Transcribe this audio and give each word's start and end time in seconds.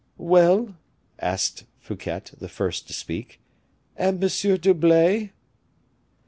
"Well!" 0.17 0.73
asked 1.19 1.65
Fouquet, 1.79 2.23
the 2.39 2.49
first 2.49 2.87
to 2.87 2.93
speak, 2.93 3.39
"and 3.95 4.15
M. 4.15 4.57
d'Herblay?" 4.57 5.29